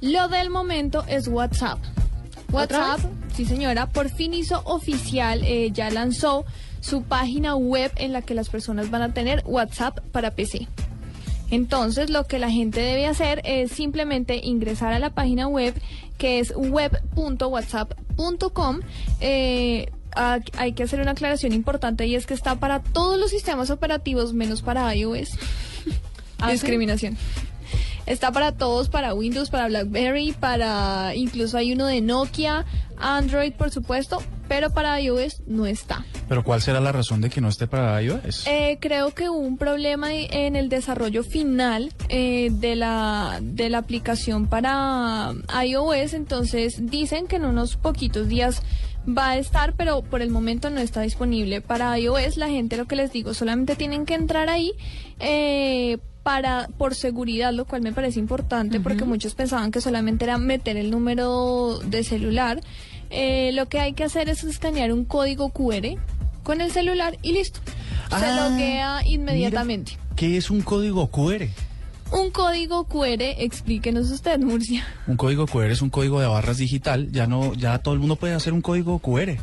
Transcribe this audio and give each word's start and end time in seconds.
Lo 0.00 0.28
del 0.28 0.50
momento 0.50 1.04
es 1.08 1.28
WhatsApp. 1.28 1.78
WhatsApp, 2.50 3.00
sí 3.34 3.44
señora, 3.44 3.88
por 3.88 4.08
fin 4.08 4.32
hizo 4.32 4.62
oficial, 4.64 5.42
eh, 5.44 5.70
ya 5.72 5.90
lanzó 5.90 6.46
su 6.80 7.02
página 7.02 7.56
web 7.56 7.90
en 7.96 8.12
la 8.12 8.22
que 8.22 8.34
las 8.34 8.48
personas 8.48 8.90
van 8.90 9.02
a 9.02 9.12
tener 9.12 9.42
WhatsApp 9.44 9.98
para 10.12 10.30
PC. 10.30 10.68
Entonces, 11.50 12.10
lo 12.10 12.26
que 12.26 12.38
la 12.38 12.50
gente 12.50 12.80
debe 12.80 13.06
hacer 13.06 13.40
es 13.44 13.72
simplemente 13.72 14.38
ingresar 14.42 14.92
a 14.92 14.98
la 14.98 15.08
página 15.10 15.48
web 15.48 15.74
que 16.18 16.40
es 16.40 16.52
web.whatsapp.com. 16.54 18.80
Eh, 19.20 19.90
hay 20.14 20.72
que 20.72 20.82
hacer 20.82 21.00
una 21.00 21.12
aclaración 21.12 21.52
importante 21.52 22.06
y 22.06 22.16
es 22.16 22.26
que 22.26 22.34
está 22.34 22.56
para 22.56 22.82
todos 22.82 23.18
los 23.18 23.30
sistemas 23.30 23.70
operativos 23.70 24.34
menos 24.34 24.60
para 24.62 24.94
iOS. 24.94 25.30
¿Ah? 26.38 26.52
Discriminación. 26.52 27.16
Está 28.08 28.32
para 28.32 28.52
todos, 28.52 28.88
para 28.88 29.12
Windows, 29.12 29.50
para 29.50 29.68
BlackBerry, 29.68 30.32
para 30.32 31.14
incluso 31.14 31.58
hay 31.58 31.74
uno 31.74 31.84
de 31.84 32.00
Nokia, 32.00 32.64
Android 32.96 33.52
por 33.52 33.70
supuesto, 33.70 34.22
pero 34.48 34.70
para 34.70 34.98
iOS 34.98 35.42
no 35.46 35.66
está. 35.66 36.06
Pero 36.26 36.42
¿cuál 36.42 36.62
será 36.62 36.80
la 36.80 36.90
razón 36.90 37.20
de 37.20 37.28
que 37.28 37.42
no 37.42 37.50
esté 37.50 37.66
para 37.66 38.00
iOS? 38.02 38.46
Eh, 38.46 38.78
creo 38.80 39.12
que 39.14 39.28
hubo 39.28 39.38
un 39.38 39.58
problema 39.58 40.08
en 40.14 40.56
el 40.56 40.70
desarrollo 40.70 41.22
final 41.22 41.92
eh, 42.08 42.48
de, 42.50 42.76
la, 42.76 43.40
de 43.42 43.68
la 43.68 43.76
aplicación 43.76 44.46
para 44.46 45.34
iOS, 45.62 46.14
entonces 46.14 46.90
dicen 46.90 47.26
que 47.26 47.36
en 47.36 47.44
unos 47.44 47.76
poquitos 47.76 48.26
días 48.26 48.62
va 49.06 49.30
a 49.30 49.38
estar, 49.38 49.74
pero 49.74 50.02
por 50.02 50.22
el 50.22 50.30
momento 50.30 50.70
no 50.70 50.80
está 50.80 51.00
disponible 51.02 51.60
para 51.60 51.98
iOS. 51.98 52.36
La 52.36 52.48
gente, 52.48 52.76
lo 52.76 52.86
que 52.86 52.96
les 52.96 53.12
digo, 53.12 53.34
solamente 53.34 53.76
tienen 53.76 54.06
que 54.06 54.14
entrar 54.14 54.48
ahí. 54.48 54.72
Eh, 55.20 55.98
para 56.22 56.68
por 56.76 56.94
seguridad, 56.94 57.54
lo 57.54 57.64
cual 57.64 57.80
me 57.80 57.92
parece 57.92 58.20
importante 58.20 58.80
porque 58.80 59.04
muchos 59.04 59.34
pensaban 59.34 59.70
que 59.70 59.80
solamente 59.80 60.26
era 60.26 60.36
meter 60.36 60.76
el 60.76 60.90
número 60.90 61.78
de 61.86 62.04
celular. 62.04 62.60
Eh, 63.08 63.50
lo 63.54 63.66
que 63.66 63.80
hay 63.80 63.94
que 63.94 64.04
hacer 64.04 64.28
es 64.28 64.44
escanear 64.44 64.92
un 64.92 65.06
código 65.06 65.48
QR 65.48 65.96
con 66.42 66.60
el 66.60 66.70
celular 66.70 67.16
y 67.22 67.32
listo. 67.32 67.60
Se 68.10 68.26
Ah, 68.26 68.50
loguea 68.50 69.00
inmediatamente. 69.06 69.96
¿Qué 70.16 70.36
es 70.36 70.50
un 70.50 70.60
código 70.60 71.06
QR? 71.10 71.48
Un 72.10 72.30
código 72.30 72.84
QR, 72.84 73.20
explíquenos 73.38 74.10
usted, 74.10 74.38
Murcia. 74.40 74.86
Un 75.06 75.16
código 75.16 75.46
QR 75.46 75.70
es 75.70 75.82
un 75.82 75.90
código 75.90 76.20
de 76.20 76.26
barras 76.26 76.56
digital. 76.56 77.10
Ya 77.12 77.26
no, 77.26 77.52
ya 77.54 77.78
todo 77.78 77.94
el 77.94 78.00
mundo 78.00 78.16
puede 78.16 78.34
hacer 78.34 78.52
un 78.52 78.62
código 78.62 78.98
QR. 78.98 79.36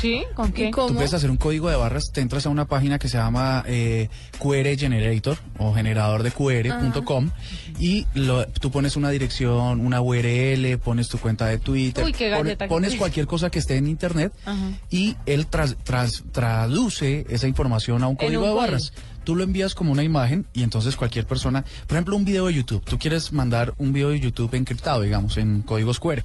¿Sí? 0.00 0.22
¿Con 0.34 0.52
qué? 0.52 0.70
Tú 0.70 0.94
puedes 0.94 1.14
hacer 1.14 1.30
un 1.30 1.36
código 1.36 1.70
de 1.70 1.76
barras, 1.76 2.10
te 2.12 2.20
entras 2.20 2.44
a 2.46 2.50
una 2.50 2.66
página 2.66 2.98
que 2.98 3.08
se 3.08 3.16
llama 3.16 3.64
eh, 3.66 4.08
QR 4.38 4.76
Generator 4.78 5.38
o 5.58 5.74
generador 5.74 6.22
de 6.22 6.30
QR.com 6.30 7.30
y 7.78 8.06
lo- 8.14 8.46
tú 8.46 8.70
pones 8.70 8.96
una 8.96 9.10
dirección, 9.10 9.80
una 9.80 10.00
URL, 10.00 10.78
pones 10.78 11.08
tu 11.08 11.18
cuenta 11.18 11.46
de 11.46 11.58
Twitter, 11.58 12.04
Uy, 12.04 12.12
qué 12.12 12.30
pone- 12.30 12.42
galleta 12.42 12.64
que 12.66 12.68
pones 12.68 12.94
cualquier 12.96 13.26
cosa 13.26 13.50
que 13.50 13.58
esté 13.58 13.76
en 13.76 13.86
internet 13.86 14.32
Ajá. 14.44 14.70
y 14.90 15.16
él 15.26 15.46
tras- 15.46 15.76
tras- 15.84 16.22
traduce 16.32 17.26
esa 17.28 17.46
información 17.48 18.02
a 18.02 18.08
un 18.08 18.16
código 18.16 18.42
un 18.42 18.48
de 18.48 18.50
código. 18.54 18.60
barras. 18.60 18.92
Tú 19.24 19.34
lo 19.34 19.42
envías 19.42 19.74
como 19.74 19.90
una 19.90 20.04
imagen 20.04 20.46
y 20.54 20.62
entonces 20.62 20.94
cualquier 20.94 21.26
persona, 21.26 21.64
por 21.88 21.96
ejemplo, 21.96 22.14
un 22.16 22.24
video 22.24 22.46
de 22.46 22.54
YouTube, 22.54 22.84
tú 22.84 22.96
quieres 22.98 23.32
mandar 23.32 23.74
un 23.78 23.92
video 23.92 24.10
de 24.10 24.20
YouTube 24.20 24.54
encriptado, 24.54 25.00
digamos, 25.02 25.36
en 25.36 25.62
códigos 25.62 25.98
QR. 25.98 26.22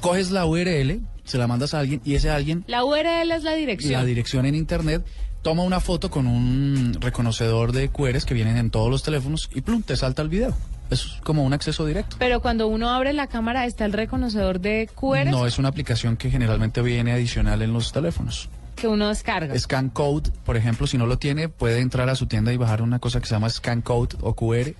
Coges 0.00 0.30
la 0.30 0.46
URL, 0.46 1.00
se 1.24 1.38
la 1.38 1.46
mandas 1.46 1.74
a 1.74 1.78
alguien 1.80 2.00
y 2.04 2.14
ese 2.14 2.30
alguien 2.30 2.64
La 2.66 2.84
URL 2.84 3.30
es 3.30 3.42
la 3.44 3.52
dirección. 3.54 3.92
la 3.92 4.04
dirección 4.04 4.46
en 4.46 4.54
internet, 4.54 5.04
toma 5.42 5.62
una 5.62 5.80
foto 5.80 6.10
con 6.10 6.26
un 6.26 6.96
reconocedor 7.00 7.72
de 7.72 7.88
QRs 7.88 8.24
que 8.24 8.34
vienen 8.34 8.56
en 8.56 8.70
todos 8.70 8.90
los 8.90 9.02
teléfonos 9.02 9.48
y 9.54 9.60
plum, 9.60 9.82
te 9.82 9.96
salta 9.96 10.22
el 10.22 10.28
video. 10.28 10.54
Es 10.90 11.18
como 11.22 11.44
un 11.44 11.52
acceso 11.54 11.86
directo. 11.86 12.16
Pero 12.18 12.40
cuando 12.42 12.66
uno 12.68 12.90
abre 12.90 13.12
la 13.14 13.26
cámara 13.26 13.64
está 13.64 13.86
el 13.86 13.92
reconocedor 13.94 14.60
de 14.60 14.90
QR 14.94 15.30
No 15.30 15.46
es 15.46 15.58
una 15.58 15.68
aplicación 15.68 16.16
que 16.18 16.30
generalmente 16.30 16.82
viene 16.82 17.12
adicional 17.12 17.62
en 17.62 17.72
los 17.72 17.92
teléfonos. 17.92 18.50
que 18.76 18.88
uno 18.88 19.08
descarga. 19.08 19.56
Scan 19.58 19.88
Code, 19.90 20.30
por 20.44 20.56
ejemplo, 20.56 20.86
si 20.86 20.98
no 20.98 21.06
lo 21.06 21.16
tiene, 21.18 21.48
puede 21.48 21.78
entrar 21.80 22.08
a 22.10 22.14
su 22.16 22.26
tienda 22.26 22.52
y 22.52 22.56
bajar 22.56 22.82
una 22.82 22.98
cosa 22.98 23.20
que 23.20 23.26
se 23.26 23.34
llama 23.34 23.48
Scan 23.48 23.80
Code 23.80 24.16
o 24.20 24.34
QR. 24.34 24.74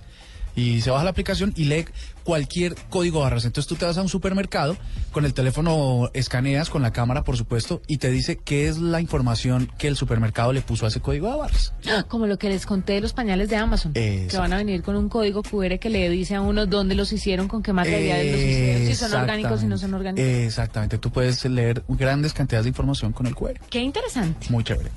Y 0.55 0.81
se 0.81 0.91
baja 0.91 1.03
la 1.03 1.09
aplicación 1.09 1.53
y 1.55 1.65
lee 1.65 1.85
cualquier 2.23 2.75
código 2.89 3.19
de 3.19 3.23
barras. 3.25 3.45
Entonces 3.45 3.67
tú 3.67 3.75
te 3.75 3.85
vas 3.85 3.97
a 3.97 4.01
un 4.01 4.09
supermercado, 4.09 4.77
con 5.11 5.25
el 5.25 5.33
teléfono 5.33 6.09
escaneas, 6.13 6.69
con 6.69 6.81
la 6.81 6.91
cámara 6.91 7.23
por 7.23 7.37
supuesto, 7.37 7.81
y 7.87 7.97
te 7.97 8.09
dice 8.11 8.37
qué 8.37 8.67
es 8.67 8.77
la 8.77 9.01
información 9.01 9.69
que 9.77 9.87
el 9.87 9.95
supermercado 9.95 10.53
le 10.53 10.61
puso 10.61 10.85
a 10.85 10.89
ese 10.89 10.99
código 11.01 11.29
de 11.29 11.37
barras. 11.37 11.73
Ah, 11.87 12.03
Como 12.07 12.27
lo 12.27 12.37
que 12.37 12.49
les 12.49 12.65
conté 12.65 12.93
de 12.93 13.01
los 13.01 13.13
pañales 13.13 13.49
de 13.49 13.55
Amazon. 13.55 13.93
Que 13.93 14.29
van 14.37 14.53
a 14.53 14.57
venir 14.57 14.83
con 14.83 14.95
un 14.95 15.09
código 15.09 15.43
QR 15.43 15.79
que 15.79 15.89
le 15.89 16.09
dice 16.09 16.35
a 16.35 16.41
uno 16.41 16.65
dónde 16.65 16.95
los 16.95 17.11
hicieron, 17.11 17.47
con 17.47 17.63
qué 17.63 17.73
materiales 17.73 18.31
los 18.31 18.41
hicieron, 18.41 18.87
si 18.87 18.95
son 18.95 19.13
orgánicos, 19.13 19.59
si 19.59 19.67
no 19.67 19.77
son 19.77 19.93
orgánicos. 19.93 20.25
Exactamente, 20.25 20.97
tú 20.97 21.11
puedes 21.11 21.43
leer 21.45 21.83
grandes 21.87 22.33
cantidades 22.33 22.65
de 22.65 22.69
información 22.69 23.11
con 23.11 23.27
el 23.27 23.35
QR. 23.35 23.59
Qué 23.69 23.79
interesante. 23.79 24.47
Muy 24.49 24.63
chévere. 24.63 24.91